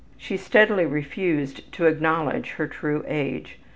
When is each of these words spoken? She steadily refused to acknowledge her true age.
She 0.17 0.35
steadily 0.35 0.87
refused 0.87 1.71
to 1.73 1.85
acknowledge 1.85 2.53
her 2.53 2.65
true 2.67 3.05
age. 3.07 3.59